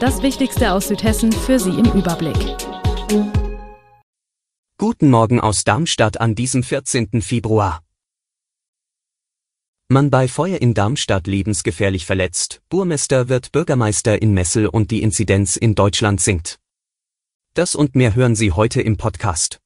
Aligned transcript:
Das 0.00 0.22
Wichtigste 0.22 0.72
aus 0.72 0.86
Südhessen 0.86 1.32
für 1.32 1.58
Sie 1.58 1.70
im 1.70 1.86
Überblick. 1.86 2.36
Guten 4.78 5.10
Morgen 5.10 5.40
aus 5.40 5.64
Darmstadt 5.64 6.20
an 6.20 6.36
diesem 6.36 6.62
14. 6.62 7.20
Februar. 7.20 7.82
Mann 9.88 10.10
bei 10.10 10.28
Feuer 10.28 10.62
in 10.62 10.74
Darmstadt 10.74 11.26
lebensgefährlich 11.26 12.06
verletzt, 12.06 12.62
Burmester 12.68 13.28
wird 13.28 13.50
Bürgermeister 13.50 14.22
in 14.22 14.34
Messel 14.34 14.68
und 14.68 14.92
die 14.92 15.02
Inzidenz 15.02 15.56
in 15.56 15.74
Deutschland 15.74 16.20
sinkt. 16.20 16.60
Das 17.54 17.74
und 17.74 17.96
mehr 17.96 18.14
hören 18.14 18.36
Sie 18.36 18.52
heute 18.52 18.80
im 18.80 18.98
Podcast. 18.98 19.58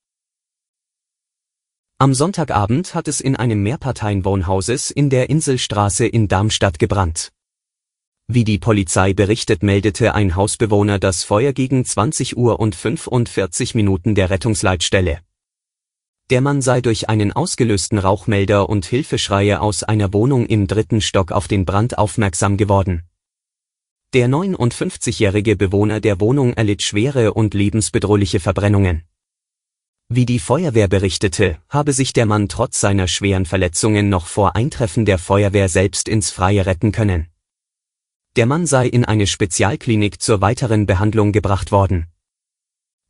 Am 1.98 2.14
Sonntagabend 2.14 2.94
hat 2.94 3.06
es 3.06 3.20
in 3.20 3.36
einem 3.36 3.62
Mehrparteienwohnhauses 3.62 4.91
in 4.91 5.10
der 5.10 5.28
Inselstraße 5.28 6.06
in 6.06 6.28
Darmstadt 6.28 6.78
gebrannt. 6.78 7.33
Wie 8.34 8.45
die 8.45 8.56
Polizei 8.56 9.12
berichtet 9.12 9.62
meldete 9.62 10.14
ein 10.14 10.36
Hausbewohner 10.36 10.98
das 10.98 11.22
Feuer 11.22 11.52
gegen 11.52 11.84
20 11.84 12.34
Uhr 12.38 12.60
und 12.60 12.74
45 12.74 13.74
Minuten 13.74 14.14
der 14.14 14.30
Rettungsleitstelle. 14.30 15.18
Der 16.30 16.41
Mann 16.41 16.62
sei 16.62 16.80
durch 16.80 17.10
einen 17.10 17.33
ausgelösten 17.33 17.98
Rauchmelder 17.98 18.70
und 18.70 18.86
Hilfeschreie 18.86 19.60
aus 19.60 19.83
einer 19.83 20.14
Wohnung 20.14 20.47
im 20.47 20.66
dritten 20.66 21.03
Stock 21.03 21.30
auf 21.30 21.47
den 21.47 21.66
Brand 21.66 21.98
aufmerksam 21.98 22.56
geworden. 22.56 23.03
Der 24.14 24.28
59-jährige 24.28 25.55
Bewohner 25.56 26.00
der 26.00 26.19
Wohnung 26.19 26.55
erlitt 26.55 26.80
schwere 26.80 27.34
und 27.34 27.53
lebensbedrohliche 27.53 28.41
Verbrennungen. 28.41 29.03
Wie 30.08 30.25
die 30.25 30.38
Feuerwehr 30.38 30.88
berichtete, 30.88 31.58
habe 31.69 31.92
sich 31.92 32.14
der 32.14 32.25
Mann 32.25 32.48
trotz 32.48 32.80
seiner 32.80 33.08
schweren 33.08 33.44
Verletzungen 33.44 34.08
noch 34.08 34.27
vor 34.27 34.56
Eintreffen 34.56 35.05
der 35.05 35.19
Feuerwehr 35.19 35.69
selbst 35.69 36.08
ins 36.08 36.30
Freie 36.30 36.64
retten 36.64 36.92
können. 36.92 37.31
Der 38.34 38.47
Mann 38.47 38.64
sei 38.64 38.86
in 38.86 39.05
eine 39.05 39.27
Spezialklinik 39.27 40.22
zur 40.22 40.41
weiteren 40.41 40.86
Behandlung 40.86 41.33
gebracht 41.33 41.70
worden. 41.70 42.06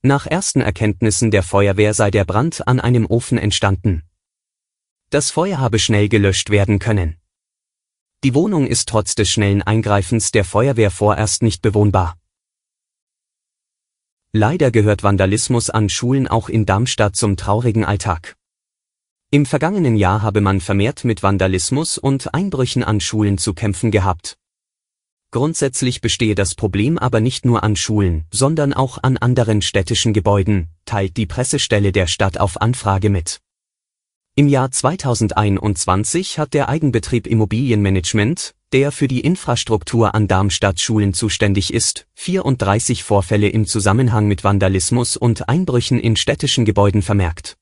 Nach 0.03 0.27
ersten 0.27 0.61
Erkenntnissen 0.61 1.31
der 1.31 1.45
Feuerwehr 1.45 1.95
sei 1.95 2.11
der 2.11 2.25
Brand 2.25 2.67
an 2.67 2.81
einem 2.81 3.06
Ofen 3.06 3.39
entstanden. 3.39 4.03
Das 5.11 5.31
Feuer 5.31 5.59
habe 5.59 5.78
schnell 5.78 6.09
gelöscht 6.09 6.50
werden 6.50 6.81
können. 6.81 7.19
Die 8.25 8.34
Wohnung 8.34 8.67
ist 8.67 8.89
trotz 8.89 9.15
des 9.15 9.31
schnellen 9.31 9.62
Eingreifens 9.62 10.33
der 10.33 10.45
Feuerwehr 10.45 10.91
vorerst 10.91 11.45
nicht 11.45 11.62
bewohnbar. 11.62 12.19
Leider 14.33 14.73
gehört 14.73 15.05
Vandalismus 15.05 15.70
an 15.70 15.89
Schulen 15.89 16.27
auch 16.27 16.48
in 16.48 16.67
Darmstadt 16.67 17.15
zum 17.15 17.37
traurigen 17.37 17.84
Alltag. 17.84 18.37
Im 19.31 19.47
vergangenen 19.47 19.95
Jahr 19.95 20.23
habe 20.23 20.41
man 20.41 20.61
vermehrt 20.61 21.05
mit 21.05 21.23
Vandalismus 21.23 21.97
und 21.97 22.34
Einbrüchen 22.34 22.83
an 22.83 22.98
Schulen 22.98 23.39
zu 23.39 23.55
kämpfen 23.55 23.93
gehabt. 23.93 24.37
Grundsätzlich 25.33 26.02
bestehe 26.02 26.34
das 26.34 26.55
Problem 26.55 26.98
aber 26.98 27.20
nicht 27.20 27.47
nur 27.47 27.64
an 27.64 27.75
Schulen, 27.75 28.27
sondern 28.30 28.75
auch 28.75 28.98
an 29.02 29.16
anderen 29.16 29.62
städtischen 29.62 30.12
Gebäuden, 30.12 30.69
teilt 30.84 31.16
die 31.16 31.25
Pressestelle 31.25 31.91
der 31.91 32.06
Stadt 32.06 32.38
auf 32.38 32.61
Anfrage 32.61 33.08
mit. 33.08 33.41
Im 34.34 34.47
Jahr 34.47 34.70
2021 34.70 36.38
hat 36.38 36.53
der 36.53 36.69
Eigenbetrieb 36.69 37.26
Immobilienmanagement, 37.26 38.54
der 38.75 38.92
für 38.92 39.09
die 39.09 39.21
Infrastruktur 39.21 40.15
an 40.15 40.28
Darmstadt 40.28 40.81
Schulen 40.81 41.15
zuständig 41.15 41.72
ist, 41.72 42.06
34 42.16 43.03
Vorfälle 43.03 43.48
im 43.48 43.66
Zusammenhang 43.66 44.28
mit 44.28 44.44
Vandalismus 44.44 45.16
und 45.16 45.48
Einbrüchen 45.48 45.98
in 45.98 46.16
städtischen 46.16 46.66
Gebäuden 46.66 47.00
vermerkt. 47.00 47.56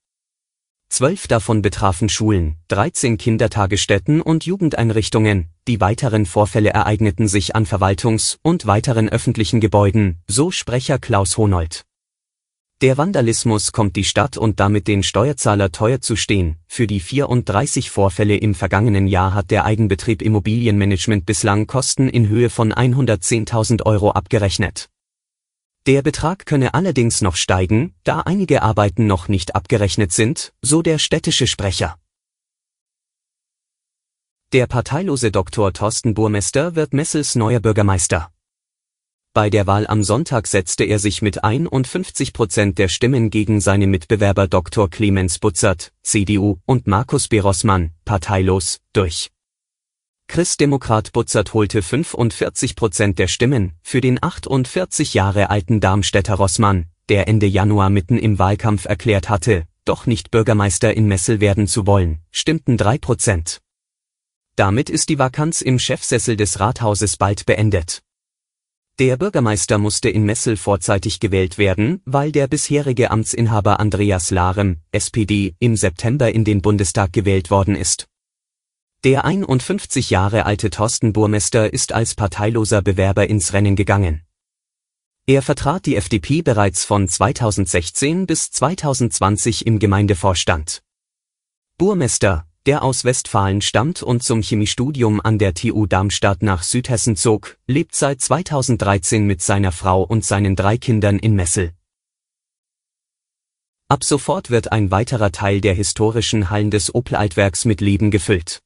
Zwölf 0.90 1.28
davon 1.28 1.62
betrafen 1.62 2.08
Schulen, 2.08 2.56
13 2.66 3.16
Kindertagesstätten 3.16 4.20
und 4.20 4.44
Jugendeinrichtungen, 4.44 5.48
die 5.68 5.80
weiteren 5.80 6.26
Vorfälle 6.26 6.70
ereigneten 6.70 7.28
sich 7.28 7.54
an 7.54 7.64
Verwaltungs- 7.64 8.38
und 8.42 8.66
weiteren 8.66 9.08
öffentlichen 9.08 9.60
Gebäuden, 9.60 10.18
so 10.26 10.50
Sprecher 10.50 10.98
Klaus 10.98 11.38
Honold. 11.38 11.84
Der 12.82 12.98
Vandalismus 12.98 13.70
kommt 13.70 13.94
die 13.94 14.04
Stadt 14.04 14.36
und 14.36 14.58
damit 14.58 14.88
den 14.88 15.04
Steuerzahler 15.04 15.70
teuer 15.70 16.00
zu 16.00 16.16
stehen. 16.16 16.56
Für 16.66 16.88
die 16.88 17.00
34 17.00 17.88
Vorfälle 17.88 18.36
im 18.36 18.56
vergangenen 18.56 19.06
Jahr 19.06 19.32
hat 19.32 19.52
der 19.52 19.64
Eigenbetrieb 19.66 20.20
Immobilienmanagement 20.20 21.24
bislang 21.24 21.68
Kosten 21.68 22.08
in 22.08 22.28
Höhe 22.28 22.50
von 22.50 22.72
110.000 22.72 23.86
Euro 23.86 24.10
abgerechnet. 24.10 24.88
Der 25.86 26.02
Betrag 26.02 26.44
könne 26.44 26.74
allerdings 26.74 27.22
noch 27.22 27.36
steigen, 27.36 27.94
da 28.04 28.20
einige 28.20 28.62
Arbeiten 28.62 29.06
noch 29.06 29.28
nicht 29.28 29.54
abgerechnet 29.54 30.12
sind, 30.12 30.52
so 30.60 30.82
der 30.82 30.98
städtische 30.98 31.46
Sprecher. 31.46 31.96
Der 34.52 34.66
parteilose 34.66 35.30
Dr. 35.30 35.72
Thorsten 35.72 36.12
Burmester 36.12 36.74
wird 36.74 36.92
Messels 36.92 37.34
neuer 37.34 37.60
Bürgermeister. 37.60 38.30
Bei 39.32 39.48
der 39.48 39.68
Wahl 39.68 39.86
am 39.86 40.02
Sonntag 40.02 40.48
setzte 40.48 40.84
er 40.84 40.98
sich 40.98 41.22
mit 41.22 41.44
51 41.44 42.32
Prozent 42.32 42.78
der 42.78 42.88
Stimmen 42.88 43.30
gegen 43.30 43.60
seine 43.60 43.86
Mitbewerber 43.86 44.48
Dr. 44.48 44.90
Clemens 44.90 45.38
Butzert, 45.38 45.92
CDU, 46.02 46.58
und 46.66 46.88
Markus 46.88 47.28
B. 47.28 47.40
Parteilos, 48.04 48.80
durch. 48.92 49.30
Christdemokrat 50.30 51.10
Butzert 51.12 51.54
holte 51.54 51.82
45 51.82 52.76
Prozent 52.76 53.18
der 53.18 53.26
Stimmen 53.26 53.72
für 53.82 54.00
den 54.00 54.22
48 54.22 55.12
Jahre 55.12 55.50
alten 55.50 55.80
Darmstädter 55.80 56.34
Rossmann, 56.34 56.86
der 57.08 57.26
Ende 57.26 57.46
Januar 57.46 57.90
mitten 57.90 58.16
im 58.16 58.38
Wahlkampf 58.38 58.84
erklärt 58.84 59.28
hatte, 59.28 59.64
doch 59.84 60.06
nicht 60.06 60.30
Bürgermeister 60.30 60.94
in 60.94 61.08
Messel 61.08 61.40
werden 61.40 61.66
zu 61.66 61.84
wollen, 61.84 62.20
stimmten 62.30 62.76
3 62.76 62.98
Prozent. 62.98 63.58
Damit 64.54 64.88
ist 64.88 65.08
die 65.08 65.18
Vakanz 65.18 65.62
im 65.62 65.80
Chefsessel 65.80 66.36
des 66.36 66.60
Rathauses 66.60 67.16
bald 67.16 67.44
beendet. 67.44 68.00
Der 69.00 69.16
Bürgermeister 69.16 69.78
musste 69.78 70.10
in 70.10 70.22
Messel 70.22 70.56
vorzeitig 70.56 71.18
gewählt 71.18 71.58
werden, 71.58 72.02
weil 72.04 72.30
der 72.30 72.46
bisherige 72.46 73.10
Amtsinhaber 73.10 73.80
Andreas 73.80 74.30
Larem, 74.30 74.76
SPD, 74.92 75.56
im 75.58 75.74
September 75.74 76.32
in 76.32 76.44
den 76.44 76.62
Bundestag 76.62 77.12
gewählt 77.12 77.50
worden 77.50 77.74
ist. 77.74 78.06
Der 79.02 79.24
51 79.24 80.10
Jahre 80.10 80.44
alte 80.44 80.68
Thorsten 80.68 81.14
Burmester 81.14 81.72
ist 81.72 81.92
als 81.92 82.14
parteiloser 82.14 82.82
Bewerber 82.82 83.30
ins 83.30 83.54
Rennen 83.54 83.74
gegangen. 83.74 84.26
Er 85.26 85.40
vertrat 85.40 85.86
die 85.86 85.96
FDP 85.96 86.42
bereits 86.42 86.84
von 86.84 87.08
2016 87.08 88.26
bis 88.26 88.50
2020 88.50 89.66
im 89.66 89.78
Gemeindevorstand. 89.78 90.82
Burmester, 91.78 92.46
der 92.66 92.82
aus 92.82 93.06
Westfalen 93.06 93.62
stammt 93.62 94.02
und 94.02 94.22
zum 94.22 94.42
Chemiestudium 94.42 95.22
an 95.22 95.38
der 95.38 95.54
TU 95.54 95.86
Darmstadt 95.86 96.42
nach 96.42 96.62
Südhessen 96.62 97.16
zog, 97.16 97.56
lebt 97.66 97.94
seit 97.94 98.20
2013 98.20 99.24
mit 99.24 99.40
seiner 99.40 99.72
Frau 99.72 100.02
und 100.02 100.26
seinen 100.26 100.56
drei 100.56 100.76
Kindern 100.76 101.18
in 101.18 101.34
Messel. 101.34 101.72
Ab 103.88 104.04
sofort 104.04 104.50
wird 104.50 104.72
ein 104.72 104.90
weiterer 104.90 105.32
Teil 105.32 105.62
der 105.62 105.72
historischen 105.72 106.50
Hallen 106.50 106.70
des 106.70 106.94
Opel-Altwerks 106.94 107.64
mit 107.64 107.80
Leben 107.80 108.10
gefüllt. 108.10 108.60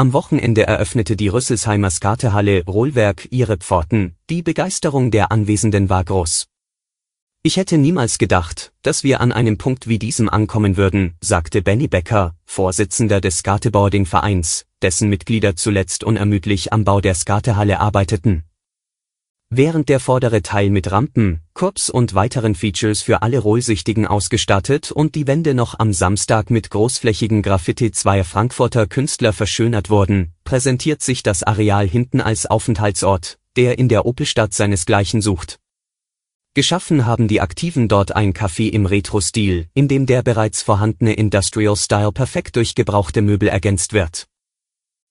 Am 0.00 0.14
Wochenende 0.14 0.66
eröffnete 0.66 1.14
die 1.14 1.28
Rüsselsheimer 1.28 1.90
Skatehalle 1.90 2.64
Rohlwerk 2.64 3.28
ihre 3.30 3.58
Pforten, 3.58 4.16
die 4.30 4.40
Begeisterung 4.40 5.10
der 5.10 5.30
Anwesenden 5.30 5.90
war 5.90 6.02
groß. 6.02 6.46
Ich 7.42 7.58
hätte 7.58 7.76
niemals 7.76 8.16
gedacht, 8.16 8.72
dass 8.80 9.04
wir 9.04 9.20
an 9.20 9.30
einem 9.30 9.58
Punkt 9.58 9.88
wie 9.88 9.98
diesem 9.98 10.30
ankommen 10.30 10.78
würden, 10.78 11.18
sagte 11.20 11.60
Benny 11.60 11.86
Becker, 11.86 12.34
Vorsitzender 12.46 13.20
des 13.20 13.40
Skateboarding-Vereins, 13.40 14.64
dessen 14.80 15.10
Mitglieder 15.10 15.54
zuletzt 15.54 16.02
unermüdlich 16.02 16.72
am 16.72 16.84
Bau 16.84 17.02
der 17.02 17.14
Skatehalle 17.14 17.78
arbeiteten. 17.78 18.44
Während 19.52 19.88
der 19.88 19.98
vordere 19.98 20.42
Teil 20.42 20.70
mit 20.70 20.92
Rampen, 20.92 21.40
Curbs 21.54 21.90
und 21.90 22.14
weiteren 22.14 22.54
Features 22.54 23.02
für 23.02 23.22
alle 23.22 23.40
Rollsüchtigen 23.40 24.06
ausgestattet 24.06 24.92
und 24.92 25.16
die 25.16 25.26
Wände 25.26 25.54
noch 25.54 25.76
am 25.76 25.92
Samstag 25.92 26.50
mit 26.50 26.70
großflächigen 26.70 27.42
Graffiti 27.42 27.90
zweier 27.90 28.22
Frankfurter 28.22 28.86
Künstler 28.86 29.32
verschönert 29.32 29.90
wurden, 29.90 30.34
präsentiert 30.44 31.02
sich 31.02 31.24
das 31.24 31.42
Areal 31.42 31.88
hinten 31.88 32.20
als 32.20 32.46
Aufenthaltsort, 32.46 33.40
der 33.56 33.76
in 33.76 33.88
der 33.88 34.06
Opelstadt 34.06 34.54
seinesgleichen 34.54 35.20
sucht. 35.20 35.58
Geschaffen 36.54 37.04
haben 37.04 37.26
die 37.26 37.40
Aktiven 37.40 37.88
dort 37.88 38.14
ein 38.14 38.32
Café 38.32 38.70
im 38.70 38.86
Retro-Stil, 38.86 39.66
in 39.74 39.88
dem 39.88 40.06
der 40.06 40.22
bereits 40.22 40.62
vorhandene 40.62 41.14
Industrial 41.14 41.74
Style 41.74 42.12
perfekt 42.12 42.54
durch 42.54 42.76
gebrauchte 42.76 43.20
Möbel 43.20 43.48
ergänzt 43.48 43.94
wird. 43.94 44.29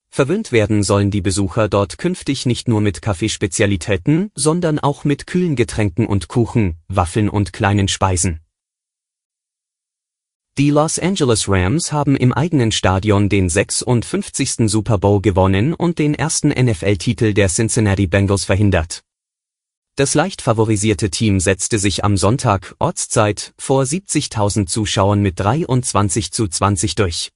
Verwöhnt 0.09 0.51
werden 0.51 0.83
sollen 0.83 1.11
die 1.11 1.21
Besucher 1.21 1.69
dort 1.69 1.97
künftig 1.97 2.45
nicht 2.45 2.67
nur 2.67 2.81
mit 2.81 3.01
Kaffeespezialitäten, 3.01 4.31
sondern 4.35 4.79
auch 4.79 5.03
mit 5.03 5.27
kühlen 5.27 5.55
Getränken 5.55 6.07
und 6.07 6.27
Kuchen, 6.27 6.77
Waffeln 6.87 7.29
und 7.29 7.53
kleinen 7.53 7.87
Speisen. 7.87 8.39
Die 10.57 10.71
Los 10.71 10.99
Angeles 10.99 11.47
Rams 11.47 11.93
haben 11.93 12.17
im 12.17 12.33
eigenen 12.33 12.73
Stadion 12.73 13.29
den 13.29 13.47
56. 13.47 14.69
Super 14.69 14.97
Bowl 14.97 15.21
gewonnen 15.21 15.73
und 15.73 15.99
den 15.99 16.15
ersten 16.15 16.49
NFL-Titel 16.49 17.33
der 17.33 17.47
Cincinnati 17.47 18.07
Bengals 18.07 18.43
verhindert. 18.43 19.03
Das 19.95 20.15
leicht 20.15 20.41
favorisierte 20.41 21.11
Team 21.11 21.39
setzte 21.39 21.79
sich 21.79 22.03
am 22.03 22.17
Sonntag, 22.17 22.75
Ortszeit, 22.79 23.53
vor 23.57 23.83
70.000 23.83 24.65
Zuschauern 24.65 25.21
mit 25.21 25.39
23 25.39 26.31
zu 26.31 26.47
20 26.47 26.95
durch. 26.95 27.31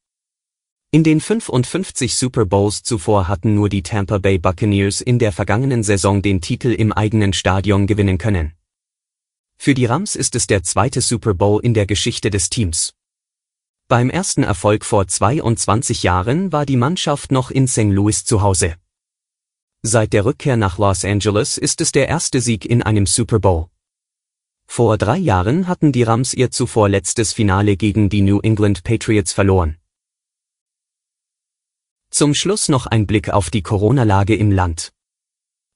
In 0.96 1.04
den 1.04 1.22
55 1.22 2.16
Super 2.16 2.46
Bowls 2.46 2.84
zuvor 2.84 3.28
hatten 3.28 3.56
nur 3.56 3.68
die 3.68 3.82
Tampa 3.82 4.20
Bay 4.20 4.38
Buccaneers 4.38 5.02
in 5.02 5.18
der 5.18 5.32
vergangenen 5.32 5.82
Saison 5.82 6.22
den 6.22 6.40
Titel 6.40 6.72
im 6.72 6.94
eigenen 6.94 7.34
Stadion 7.34 7.88
gewinnen 7.88 8.20
können. 8.20 8.54
Für 9.58 9.74
die 9.74 9.86
Rams 9.86 10.16
ist 10.16 10.36
es 10.36 10.46
der 10.46 10.62
zweite 10.62 11.02
Super 11.02 11.34
Bowl 11.34 11.60
in 11.64 11.74
der 11.74 11.88
Geschichte 11.88 12.30
des 12.30 12.52
Teams. 12.52 12.94
Beim 13.88 14.12
ersten 14.12 14.44
Erfolg 14.44 14.86
vor 14.86 15.08
22 15.08 16.04
Jahren 16.04 16.52
war 16.52 16.68
die 16.68 16.78
Mannschaft 16.78 17.32
noch 17.32 17.50
in 17.50 17.68
St. 17.68 17.86
Louis 17.86 18.24
zu 18.24 18.44
Hause. 18.44 18.76
Seit 19.82 20.14
der 20.14 20.26
Rückkehr 20.26 20.58
nach 20.58 20.78
Los 20.78 21.04
Angeles 21.04 21.58
ist 21.58 21.82
es 21.82 21.92
der 21.92 22.08
erste 22.08 22.40
Sieg 22.40 22.68
in 22.68 22.84
einem 22.84 23.08
Super 23.08 23.40
Bowl. 23.40 23.66
Vor 24.68 25.00
drei 25.00 25.18
Jahren 25.18 25.68
hatten 25.68 25.92
die 25.92 26.04
Rams 26.04 26.36
ihr 26.36 26.52
zuvor 26.52 26.88
letztes 26.88 27.34
Finale 27.34 27.78
gegen 27.78 28.10
die 28.10 28.22
New 28.22 28.42
England 28.42 28.84
Patriots 28.84 29.34
verloren. 29.34 29.80
Zum 32.14 32.34
Schluss 32.36 32.70
noch 32.70 32.86
ein 32.86 33.08
Blick 33.08 33.32
auf 33.32 33.50
die 33.50 33.64
Corona-Lage 33.64 34.36
im 34.36 34.52
Land. 34.52 34.92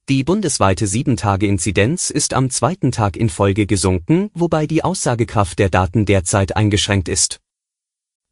Die 0.07 0.23
bundesweite 0.23 0.85
7-Tage-Inzidenz 0.85 2.11
ist 2.11 2.35
am 2.35 2.51
zweiten 2.51 2.91
Tag 2.91 3.17
in 3.17 3.29
Folge 3.29 3.65
gesunken, 3.65 4.29
wobei 4.35 4.67
die 4.67 4.83
Aussagekraft 4.83 5.57
der 5.57 5.71
Daten 5.71 6.05
derzeit 6.05 6.55
eingeschränkt 6.55 7.09
ist. 7.09 7.39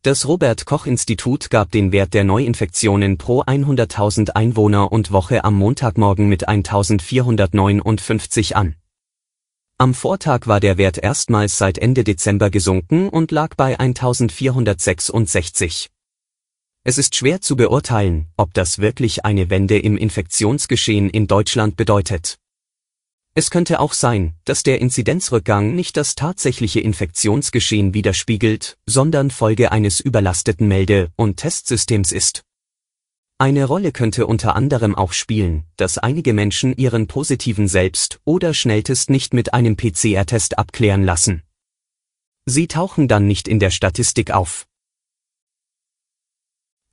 Das 0.04 0.28
Robert 0.28 0.68
Koch 0.68 0.86
Institut 0.86 1.50
gab 1.50 1.72
den 1.72 1.92
Wert 1.92 2.14
der 2.14 2.26
Neuinfektionen 2.26 3.18
pro 3.18 3.42
100.000 3.42 4.36
Einwohner 4.36 4.92
und 4.92 5.12
Woche 5.12 5.44
am 5.44 5.56
Montagmorgen 5.56 6.30
mit 6.30 6.48
1459 6.48 8.56
an. 8.56 8.76
Am 9.80 9.96
Vortag 9.96 10.46
war 10.46 10.60
der 10.60 10.78
Wert 10.78 11.00
erstmals 11.00 11.58
seit 11.58 11.80
Ende 11.80 12.04
Dezember 12.04 12.52
gesunken 12.52 13.10
und 13.10 13.32
lag 13.32 13.56
bei 13.56 13.80
1466. 13.80 15.90
Es 16.88 17.00
ist 17.00 17.16
schwer 17.16 17.42
zu 17.42 17.56
beurteilen, 17.56 18.28
ob 18.38 18.54
das 18.54 18.78
wirklich 18.78 19.26
eine 19.26 19.50
Wende 19.50 19.80
im 19.80 19.98
Infektionsgeschehen 19.98 21.10
in 21.10 21.26
Deutschland 21.26 21.78
bedeutet. 21.78 22.38
Es 23.34 23.50
könnte 23.50 23.80
auch 23.80 23.94
sein, 23.94 24.36
dass 24.46 24.62
der 24.62 24.80
Inzidenzrückgang 24.80 25.74
nicht 25.74 25.98
das 25.98 26.14
tatsächliche 26.14 26.82
Infektionsgeschehen 26.82 27.96
widerspiegelt, 27.96 28.78
sondern 28.86 29.32
Folge 29.32 29.72
eines 29.72 30.00
überlasteten 30.00 30.68
Melde- 30.68 31.10
und 31.16 31.38
Testsystems 31.38 32.12
ist. 32.12 32.44
Eine 33.40 33.66
Rolle 33.66 33.92
könnte 33.92 34.28
unter 34.28 34.56
anderem 34.56 34.94
auch 34.94 35.12
spielen, 35.12 35.66
dass 35.78 35.98
einige 35.98 36.34
Menschen 36.34 36.78
ihren 36.78 37.08
positiven 37.08 37.68
Selbst- 37.68 38.20
oder 38.26 38.54
Schnelltest 38.54 39.10
nicht 39.10 39.34
mit 39.34 39.56
einem 39.56 39.76
PCR-Test 39.76 40.60
abklären 40.60 41.04
lassen. 41.04 41.42
Sie 42.46 42.68
tauchen 42.68 43.08
dann 43.08 43.26
nicht 43.26 43.48
in 43.48 43.60
der 43.60 43.72
Statistik 43.72 44.30
auf. 44.30 44.68